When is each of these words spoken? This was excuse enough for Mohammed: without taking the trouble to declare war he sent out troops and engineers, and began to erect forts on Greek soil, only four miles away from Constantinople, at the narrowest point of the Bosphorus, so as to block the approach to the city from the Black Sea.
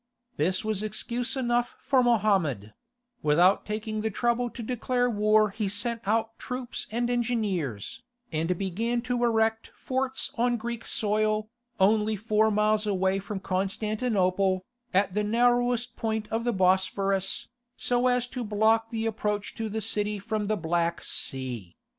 This 0.35 0.65
was 0.65 0.81
excuse 0.81 1.35
enough 1.35 1.75
for 1.79 2.01
Mohammed: 2.01 2.73
without 3.21 3.67
taking 3.67 4.01
the 4.01 4.09
trouble 4.09 4.49
to 4.49 4.63
declare 4.63 5.07
war 5.07 5.51
he 5.51 5.69
sent 5.69 6.01
out 6.07 6.39
troops 6.39 6.87
and 6.89 7.07
engineers, 7.07 8.01
and 8.31 8.57
began 8.57 9.03
to 9.03 9.23
erect 9.23 9.69
forts 9.75 10.31
on 10.39 10.57
Greek 10.57 10.87
soil, 10.87 11.49
only 11.79 12.15
four 12.15 12.49
miles 12.49 12.87
away 12.87 13.19
from 13.19 13.41
Constantinople, 13.41 14.65
at 14.91 15.13
the 15.13 15.23
narrowest 15.23 15.95
point 15.95 16.27
of 16.29 16.45
the 16.45 16.53
Bosphorus, 16.53 17.47
so 17.77 18.07
as 18.07 18.25
to 18.25 18.43
block 18.43 18.89
the 18.89 19.05
approach 19.05 19.53
to 19.53 19.69
the 19.69 19.81
city 19.81 20.17
from 20.17 20.47
the 20.47 20.57
Black 20.57 21.03
Sea. 21.03 21.75